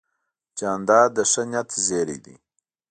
جانداد 0.57 1.09
د 1.17 1.19
ښه 1.31 1.43
نیت 1.51 1.69
زېرى 1.85 2.17
دی. 2.25 2.35